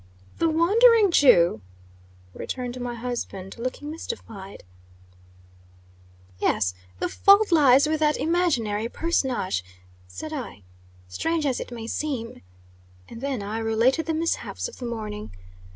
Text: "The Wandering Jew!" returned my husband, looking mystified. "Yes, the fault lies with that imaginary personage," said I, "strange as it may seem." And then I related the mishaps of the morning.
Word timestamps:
"The 0.39 0.49
Wandering 0.49 1.11
Jew!" 1.11 1.61
returned 2.33 2.81
my 2.81 2.95
husband, 2.95 3.55
looking 3.59 3.91
mystified. 3.91 4.63
"Yes, 6.39 6.73
the 6.97 7.07
fault 7.07 7.51
lies 7.51 7.87
with 7.87 7.99
that 7.99 8.17
imaginary 8.17 8.89
personage," 8.89 9.63
said 10.07 10.33
I, 10.33 10.63
"strange 11.07 11.45
as 11.45 11.59
it 11.59 11.71
may 11.71 11.85
seem." 11.85 12.41
And 13.09 13.21
then 13.21 13.43
I 13.43 13.59
related 13.59 14.07
the 14.07 14.15
mishaps 14.15 14.67
of 14.67 14.77
the 14.77 14.87
morning. 14.87 15.35